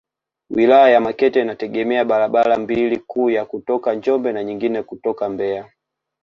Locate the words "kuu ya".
2.97-3.45